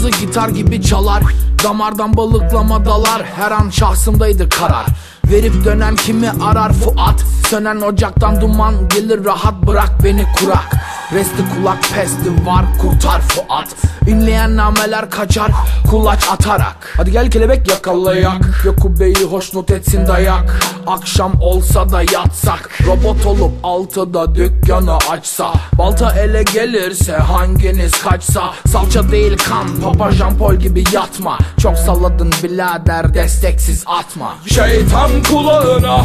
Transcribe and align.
Sazı 0.00 0.10
gitar 0.10 0.48
gibi 0.48 0.82
çalar. 0.82 1.22
Damardan 1.64 2.16
balıklama 2.16 2.84
dalar. 2.84 3.22
Her 3.36 3.50
an 3.50 3.70
şahsımdaydı 3.70 4.48
karar. 4.48 4.86
Verip 5.24 5.64
dönen 5.64 5.96
kimi 5.96 6.30
arar 6.30 6.72
Fuat. 6.72 7.20
Sönen 7.48 7.80
ocaktan 7.80 8.40
duman 8.40 8.88
gelir 8.88 9.24
rahat 9.24 9.66
bırak 9.66 10.04
beni 10.04 10.26
kurak 10.38 10.68
Resti 11.14 11.42
kulak 11.54 11.78
pesti 11.94 12.46
var 12.46 12.64
kurtar 12.80 13.20
Fuat. 13.20 13.68
Ünleyen 14.06 14.56
nameler 14.56 15.10
kaçar 15.10 15.50
kulaç 15.90 16.28
atarak. 16.30 16.94
Hadi 16.96 17.12
gel 17.12 17.30
kelebek 17.30 17.68
yakalayak. 17.68 18.62
Yakube'yi 18.66 19.24
hoşnut 19.30 19.70
etsin 19.70 20.06
dayak. 20.06 20.60
Akşam 20.86 21.32
olsa 21.40 21.90
da 21.90 22.02
yatsak 22.02 22.70
Robot 22.86 23.26
olup 23.26 23.52
altıda 23.62 24.34
dükkanı 24.34 24.96
açsa. 24.96 25.52
Balta 25.78 26.12
ele 26.12 26.42
gelirse 26.42 27.12
hanginiz 27.12 28.02
kaçsa. 28.02 28.42
Salça 28.66 29.10
değil 29.10 29.36
kan 29.48 29.66
Papa 29.84 30.10
Jean 30.10 30.58
gibi 30.58 30.84
yatma. 30.92 31.38
Çok 31.62 31.76
salladın 31.76 32.32
birader 32.42 33.14
desteksiz 33.14 33.84
atma. 33.86 34.34
Şeytan 34.46 35.10
kulağına 35.30 36.04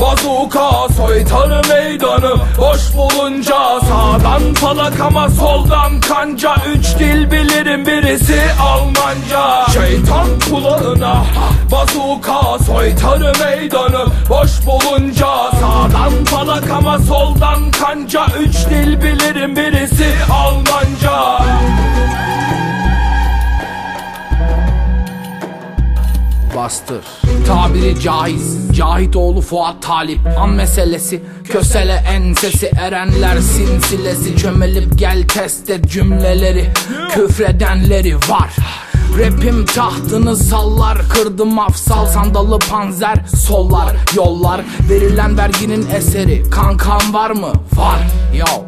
bazuka 0.00 0.88
soytarı 0.96 1.68
meydanı. 1.68 2.34
Boş 2.58 2.96
bulunca 2.96 3.80
sağdan 3.80 4.45
falak 4.54 5.00
ama 5.00 5.28
soldan 5.28 6.00
kanca 6.00 6.56
Üç 6.74 6.98
dil 6.98 7.30
bilirim 7.30 7.86
birisi 7.86 8.40
Almanca. 8.60 9.66
Şeytan 9.72 10.26
kulağına 10.50 11.24
bazuka 11.72 12.58
soytarı 12.64 13.32
meydanı 13.44 14.06
Boş 14.28 14.50
bulunca. 14.66 15.50
Sağdan 15.50 16.24
falak 16.24 16.70
ama 16.70 16.98
soldan 16.98 17.70
kanca 17.70 18.26
Üç 18.40 18.56
dil 18.56 19.02
bilirim 19.02 19.56
birisi 19.56 20.06
Almanca 20.32 20.85
bastır. 26.66 27.04
Tabiri 27.46 28.00
caiz. 28.00 28.76
Cahit 28.76 29.16
oğlu 29.16 29.40
Fuat 29.40 29.82
Talip. 29.82 30.20
An 30.38 30.50
meselesi 30.50 31.22
Kösele 31.44 31.92
ensesi. 31.92 32.70
Erenler 32.80 33.40
sinsilesi. 33.40 34.36
Çömelip 34.36 34.98
gel 34.98 35.28
test 35.28 35.70
et 35.70 35.90
cümleleri. 35.90 36.70
Küfredenleri 37.14 38.16
var. 38.16 38.56
Rapim 39.18 39.66
tahtını 39.66 40.36
sallar. 40.36 40.98
Kırdım 41.08 41.58
afsal 41.58 42.06
sandalı 42.06 42.58
panzer. 42.58 43.16
Sollar 43.36 43.96
yollar. 44.14 44.60
Verilen 44.90 45.38
verginin 45.38 45.86
eseri. 45.90 46.50
Kankan 46.50 47.14
var 47.14 47.30
mı? 47.30 47.52
Var. 47.76 48.00
Yo. 48.34 48.62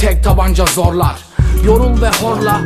Tek 0.00 0.24
tabanca 0.24 0.66
zorlar. 0.66 1.16
Yorul 1.64 2.02
ve 2.02 2.08
horla. 2.08 2.60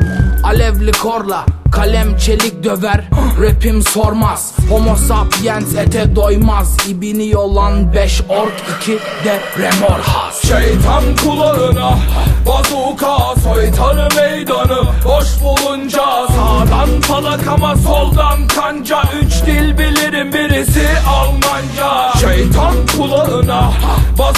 Alevli 0.44 0.92
korla 0.92 1.46
Kalem 1.74 2.16
çelik 2.16 2.64
döver 2.64 3.04
Rapim 3.40 3.82
sormaz. 3.82 4.52
Homo 4.70 4.96
sapiens 4.96 5.74
ete 5.74 6.16
doymaz. 6.16 6.76
İbini 6.88 7.28
yolan 7.28 7.94
5 7.94 8.22
ork 8.28 8.52
2 8.80 8.92
de 9.24 9.40
remorhaz 9.58 10.42
Şeytan 10.42 11.02
kulağına 11.24 11.98
bazuka 12.46 13.40
soytarı 13.40 14.08
meydanı. 14.16 14.82
Boş 15.04 15.26
bulunca 15.42 16.26
sağdan 16.28 17.00
falak 17.00 17.48
ama 17.48 17.76
soldan 17.76 18.46
kanca. 18.46 19.02
Üç 19.22 19.46
dil 19.46 19.78
bilirim 19.78 20.32
birisi 20.32 20.88
Almanca. 21.08 22.12
Şeytan 22.20 22.74
kulağına 22.96 23.72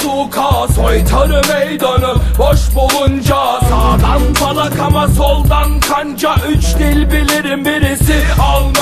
bazuka 0.07 0.69
soytarı 0.75 1.43
meydanı 1.53 2.15
Boş 2.39 2.61
bulunca 2.75 3.61
sağdan 3.61 4.35
falak 4.35 4.81
ama 4.81 5.09
soldan 5.09 5.81
kanca. 5.81 6.35
Üç 6.49 6.65
dil 6.79 7.11
bilirim 7.11 7.65
birisi 7.65 8.15
Almanca 8.43 8.76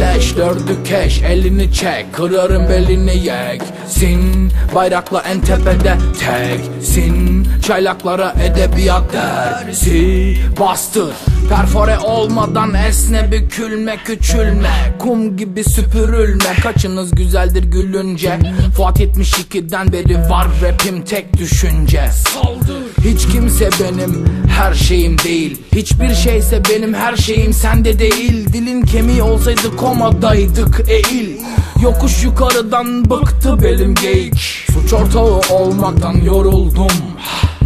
İleş 0.00 0.36
dördü 0.36 0.84
keş 0.84 1.22
elini 1.22 1.72
çek 1.72 2.06
Kırarım 2.12 2.68
belini 2.68 3.16
yek. 3.16 3.62
Sin 3.88 4.52
bayrakla 4.74 5.20
en 5.20 5.40
tepede 5.40 5.98
teksin 6.20 7.46
Çaylaklara 7.66 8.34
edebiyat 8.44 9.12
dersi 9.12 10.36
Bastır. 10.60 11.12
Perfore 11.48 11.98
olmadan 11.98 12.74
esne 12.74 13.32
bükülme 13.32 13.96
küçülme. 14.04 14.70
Kum 14.98 15.36
gibi 15.36 15.64
süpürülme. 15.64 16.54
Kaçınız 16.62 17.10
güzeldir 17.10 17.64
gülünce? 17.64 18.38
Fuat 18.76 19.00
72'den 19.00 19.92
beri 19.92 20.30
var 20.30 20.46
rapim 20.62 21.02
tek 21.02 21.36
düşünce. 21.36 22.10
Saldır. 22.12 22.80
Hiç 23.04 23.26
kimse 23.32 23.70
benim 23.80 24.24
her 24.58 24.74
şeyim 24.74 25.18
değil. 25.18 25.62
Hiçbir 25.72 26.14
şeyse 26.14 26.62
benim 26.70 26.94
her 26.94 27.16
şeyim 27.16 27.52
sende 27.52 27.98
değil. 27.98 28.52
Dilin 28.52 28.82
kemiği 28.82 29.22
olsaydı 29.22 29.76
komadaydık 29.90 30.88
eğil. 30.88 31.40
Yokuş 31.82 32.24
yukarıdan 32.24 33.10
bıktı 33.10 33.62
belim 33.62 33.94
geyik. 33.94 34.66
Suç 34.72 34.92
ortağı 34.92 35.40
olmaktan 35.50 36.12
yoruldum. 36.12 36.88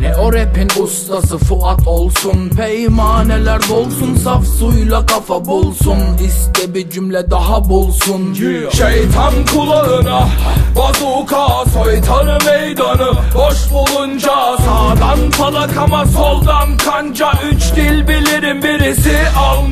Ne 0.01 0.17
o 0.17 0.33
rapin 0.33 0.83
ustası 0.83 1.39
Fuat 1.39 1.87
olsun? 1.87 2.51
Peymaneler 2.57 3.63
dolsun 3.69 4.15
Saf 4.25 4.47
suyla 4.47 5.07
kafa 5.07 5.45
bulsun 5.45 5.99
İste 6.25 6.75
bir 6.75 6.91
cümle 6.91 7.31
daha 7.31 7.69
bulsun. 7.69 8.35
Şeytan 8.73 9.33
kulağına 9.55 10.29
bazuka 10.77 11.65
soytarı 11.75 12.39
meydanı. 12.45 13.13
Boş 13.35 13.57
bulunca 13.73 14.57
sağdan 14.57 15.31
falak 15.31 15.77
ama 15.77 16.07
soldan 16.07 16.77
kanca. 16.77 17.33
Üç 17.53 17.77
dil 17.77 18.09
bilirim 18.09 18.63
birisi 18.63 19.17
Şeytan 19.39 19.64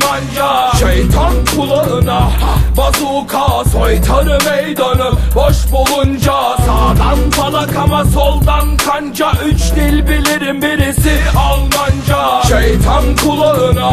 kulağına 1.63 2.21
bazuka 2.77 3.69
soytarı 3.69 4.37
meydanı 4.49 5.11
Boş 5.35 5.71
bulunca 5.71 6.57
sağdan 6.57 7.31
falak 7.31 7.75
ama 7.75 8.05
soldan 8.05 8.77
kanca. 8.77 9.31
Üç 9.45 9.61
dil 9.75 10.07
bilirim 10.07 10.61
birisi 10.61 11.17
Almanca. 11.37 12.43
Şeytan 12.47 13.03
kulağına 13.23 13.91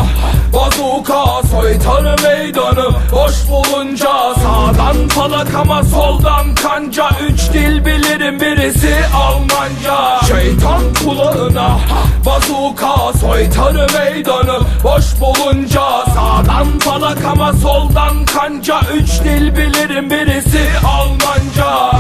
bazuka 0.55 1.43
soytarı 1.51 2.17
meydanı 2.23 2.89
Boş 3.13 3.35
bulunca 3.51 4.35
sağdan 4.35 5.09
falak 5.09 5.55
ama 5.55 5.85
soldan 5.85 6.55
kanca. 6.55 7.11
Üç 7.29 7.53
dil 7.53 7.85
bilirim 7.85 8.41
birisi 8.41 8.95
Almanca. 9.15 10.21
Şeytan 10.27 10.83
kulağına 11.05 11.79
bazuka 12.27 13.13
soytarı 13.41 13.87
meydanı 13.99 14.59
Boş 14.85 15.05
bulunca 15.21 16.05
sağdan 16.15 16.79
falak 16.79 17.25
ama 17.25 17.53
soldan 17.53 18.25
kanca. 18.25 18.81
Üç 18.95 19.11
dil 19.25 19.57
bilirim 19.57 20.11
birisi 20.11 20.59
Almanca 20.87 21.91